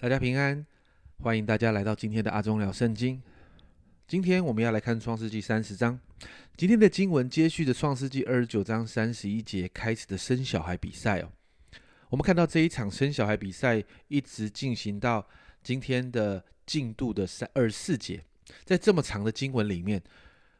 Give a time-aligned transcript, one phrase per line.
[0.00, 0.66] 大家平安，
[1.20, 3.22] 欢迎大家来到今天的阿忠聊圣经。
[4.06, 5.98] 今天我们要来看创世纪三十章。
[6.56, 11.32] 今天的经文接续着创世纪二十九章三十一节开始的生小孩比赛哦。
[12.10, 15.26] 我们看到这一场生小孩比赛一直进行到
[15.62, 18.22] 今天的进度的三二十四节。
[18.64, 20.02] 在这么长的经文里面，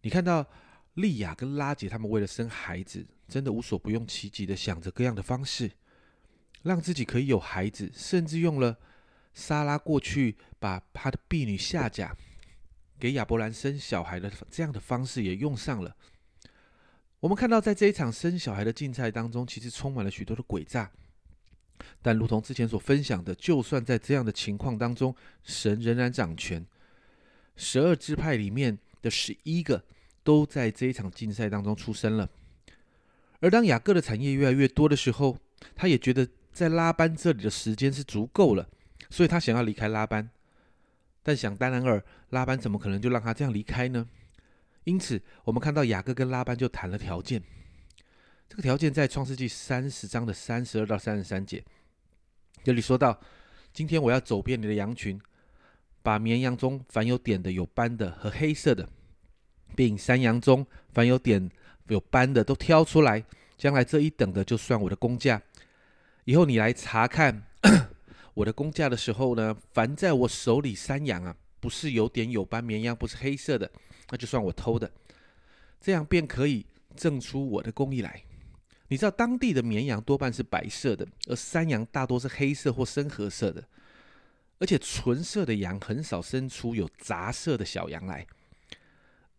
[0.00, 0.46] 你看到
[0.94, 5.72] 利亚跟拉杰他们为了生孩子，真的无所不用其极的想着各样的方式，
[6.62, 8.78] 让自己可以有孩子，甚至用了。
[9.36, 12.16] 莎拉过去把他的婢女夏甲
[12.98, 15.94] 给亚伯兰生小孩的这样的方式也用上了。
[17.20, 20.90] 我们看到，在这一场生小孩的竞赛当中，其实充满了许多的诡诈。
[22.00, 26.64] 但如同之前所分享的，就算在这样的情况当中，神仍然掌权。
[27.56, 29.84] 十二支派里面的十一个
[30.24, 32.30] 都在这一场竞赛当中出生了。
[33.40, 35.36] 而当雅各的产业越来越多的时候，
[35.74, 38.66] 他也觉得在拉班这里的时间是足够了。
[39.10, 40.28] 所以他想要离开拉班，
[41.22, 44.06] 但想当然尔，拉班怎么可能就让他这样离开呢？
[44.84, 47.42] 因此，我们看到雅各跟拉班就谈了条件。
[48.48, 51.64] 这个条件在创世纪三十章的三十二到三十三节，
[52.62, 53.20] 这里说到：
[53.72, 55.20] 今天我要走遍你的羊群，
[56.02, 58.88] 把绵羊中凡有点的、有斑的和黑色的，
[59.74, 61.50] 并山羊中凡有点
[61.88, 63.24] 有斑的都挑出来，
[63.56, 65.42] 将来这一等的就算我的工价。
[66.24, 67.42] 以后你来查看。
[68.36, 73.70] 我的工价的时候呢，凡在我手里山羊啊，不是有点有斑绵羊，不是黑色的，
[74.10, 74.90] 那就算我偷的，
[75.80, 78.22] 这样便可以挣出我的工艺来。
[78.88, 83.64] 你知道当地的绵羊多半是白色的，而山羊大多是黑色或深褐色的，
[84.58, 88.26] 而且纯色的羊很少生出有杂色的小羊来。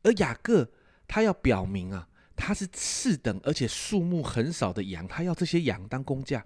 [0.02, 0.68] 而雅各
[1.08, 6.44] 他要表明啊，他是次等而且数目很少的羊，他要这些羊当工价。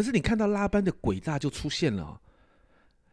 [0.00, 2.18] 可是你看到拉班的诡诈就出现了，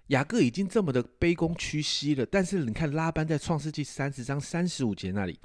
[0.08, 5.38] 雅各已经这么的卑躬屈膝了，但是你看拉班在创世纪三十章三十五节那里，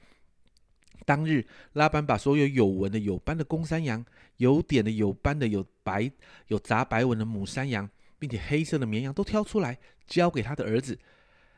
[1.04, 6.08] 当日拉班把所有有纹的、有斑的公山羊、有点的、有斑的、有白
[6.46, 9.76] 有杂白纹的母山羊，并且黑色的绵羊都挑出来，
[10.06, 10.96] 交给他的儿子，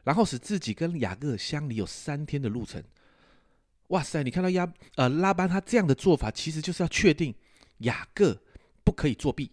[0.03, 2.83] 然后使自己跟雅各相离有三天的路程。
[3.89, 4.23] 哇塞！
[4.23, 7.35] 你看到亚呃拉班他这样的做法，其实就是要确定
[7.81, 8.41] 雅各
[8.83, 9.51] 不可以作弊。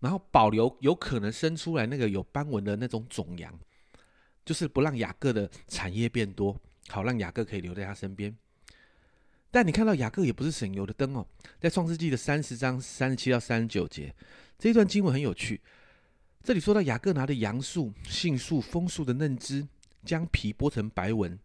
[0.00, 3.58] 然后保留有可能生出来那个有斑纹的那种种羊，
[4.44, 6.58] 就是不让雅各的产业变多，
[6.88, 8.36] 好让雅各可以留在他身边。
[9.50, 11.26] 但你看到雅各也不是省油的灯哦，
[11.58, 14.14] 在创世纪的三十章三十七到三十九节
[14.58, 15.60] 这一段经文很有趣。
[16.42, 19.66] 这里说到雅各拿的杨树、杏树、枫树的嫩枝，
[20.04, 21.38] 将皮剥成白纹，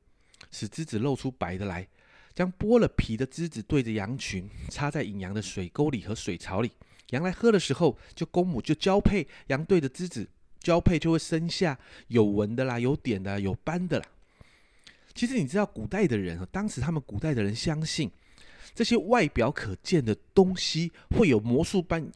[0.51, 1.87] 使枝子露出白的来，
[2.35, 6.71] 将剥了皮的枝子对着羊群，插在引羊的水沟里和水槽里。
[7.11, 10.27] 羊来喝的时候，就公母就交配，羊对着枝子
[10.59, 14.05] 交配，就会生下有纹的啦、有点的、有斑的啦。
[15.13, 18.09] 其实你知道，古代的人，当时他们古代的人相信
[18.73, 22.09] 这些外表可见的东西会有魔术般，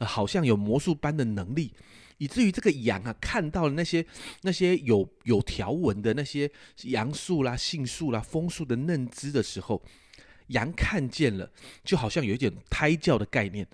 [0.00, 1.72] 好像有魔术般的能力，
[2.18, 4.04] 以至于这个羊啊，看到了那些
[4.42, 6.50] 那些有有条纹的那些
[6.82, 9.82] 杨树啦、杏树啦、枫树的嫩枝的时候，
[10.48, 11.50] 羊看见了，
[11.82, 13.66] 就好像有一点胎教的概念。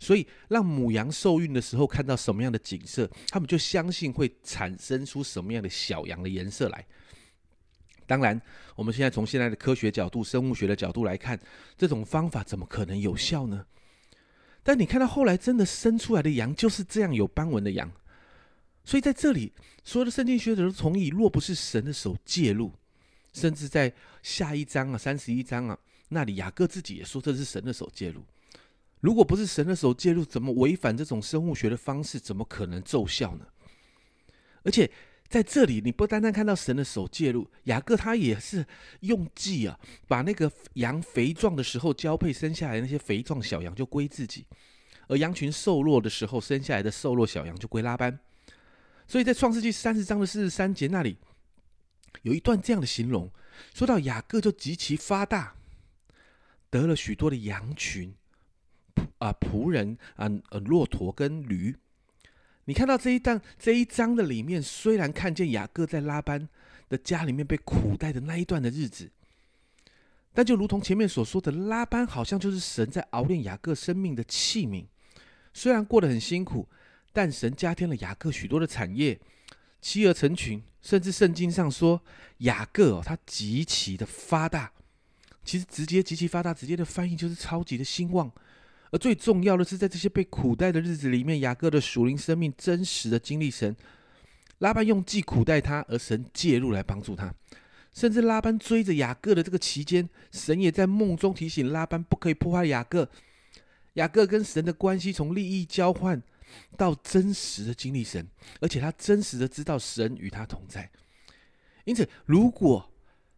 [0.00, 6.84] 所以，让母羊受孕的时候看到什么样的景色，他们就相信会产生出什么样的小羊的颜色来。
[8.06, 8.40] 当然，
[8.74, 11.38] 我们现在从现在的科学角度、生物学的角度来看，
[11.76, 13.66] 这种方法怎么可能有效呢？
[14.62, 17.92] 但你看到后来真的生出来的羊就是这样有斑纹的羊。
[18.84, 19.52] 所以在这里，
[19.84, 22.72] 所有的圣经学者都同意，若不是神的手介入，
[23.34, 25.78] 甚至在下一章啊、三十一章啊
[26.08, 28.24] 那里，雅各自己也说这是神的手介入。
[29.00, 33.46] 如果不是神的手介入，怎么违反这种生物学的方式，怎么可能奏效呢？
[34.62, 34.90] 而且
[35.26, 38.66] 在这里，你不单单看到神的手介入，雅各他也是
[39.00, 44.44] 用计啊，把那个羊肥壮的时候交配生下来那些肥壮小羊就归自己，
[45.08, 48.18] 而羊群瘦弱的时候生下来的瘦弱小羊就归拉班。
[49.08, 51.16] 所以在创世纪三十章的四十三节那里，
[52.20, 53.32] 有一段这样的形容，
[53.72, 55.54] 说到雅各就极其发大，
[56.68, 58.14] 得了许多的羊群。
[59.20, 61.76] 啊，仆人啊，呃，骆驼跟驴，
[62.64, 66.48] 你看到这一段这一章的里面，虽然看见雅各在拉班
[66.88, 69.10] 的家里面被苦待的那一段的日子，
[70.32, 74.86] 但就如同前面所说的，拉班好像就是神在熬炼雅各生命的器皿。
[75.52, 76.66] 虽然过得很辛苦，
[77.12, 79.20] 但神加添了雅各许多的产业，
[79.82, 82.00] 妻儿成群，甚至圣经上说
[82.38, 84.72] 雅各哦，他极其的发达。
[85.44, 88.30] 其实直接极其发达，直接的翻译就是超级的兴旺。
[88.90, 93.76] 而最重要的是，在这些被苦待的日子里面，雅各的属灵生命真实的经历神。
[94.58, 97.34] 拉班用计苦待他，而神介入来帮助他。
[97.94, 103.08] 甚至拉班追着雅各的这个期间，神也在梦中提醒拉班不可以破坏雅各。
[103.94, 106.22] 雅各跟神的关系从利益交换
[106.76, 108.26] 到真实的经历神，
[108.60, 110.90] 而且他真实的知道神与他同在。
[111.84, 112.92] 因此，如果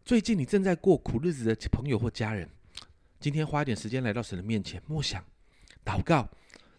[0.05, 2.49] 最近你正在过苦日子的朋友或家人，
[3.21, 5.25] 今天花一点时间来到神的面前，默想、
[5.85, 6.29] 祷告，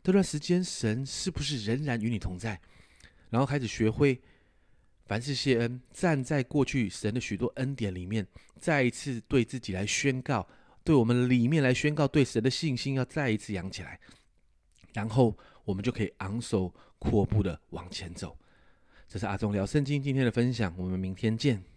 [0.03, 2.59] 这段时间神是不是仍然与你同在？
[3.29, 4.21] 然后开始学会
[5.05, 8.25] 凡事谢恩，站在过去神的许多恩典里面，
[8.59, 10.47] 再一次对自己来宣告，
[10.83, 13.99] 对我们里面来宣告，对神的信心要再一次扬起来，
[14.93, 18.37] 然后我们就可以昂首阔步的往前走。
[19.07, 21.72] 这是阿忠聊圣经今天的分享，我们明天见。